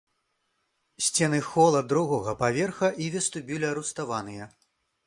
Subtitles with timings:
[1.07, 4.55] Сцены хола другога паверха і вестыбюля руставаныя.